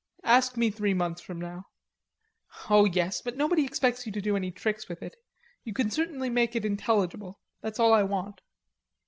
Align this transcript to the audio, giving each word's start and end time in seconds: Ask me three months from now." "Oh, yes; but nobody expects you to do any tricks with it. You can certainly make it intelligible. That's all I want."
Ask 0.23 0.57
me 0.57 0.71
three 0.71 0.95
months 0.95 1.21
from 1.21 1.39
now." 1.39 1.65
"Oh, 2.71 2.85
yes; 2.85 3.21
but 3.21 3.37
nobody 3.37 3.63
expects 3.65 4.03
you 4.07 4.11
to 4.13 4.19
do 4.19 4.35
any 4.35 4.49
tricks 4.49 4.89
with 4.89 5.03
it. 5.03 5.15
You 5.63 5.73
can 5.73 5.91
certainly 5.91 6.31
make 6.31 6.55
it 6.55 6.65
intelligible. 6.65 7.39
That's 7.61 7.79
all 7.79 7.93
I 7.93 8.01
want." 8.01 8.41